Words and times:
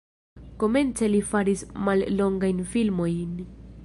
Komence 0.61 1.09
li 1.15 1.19
faris 1.33 1.63
mallongajn 1.89 2.65
filmojn. 2.73 3.37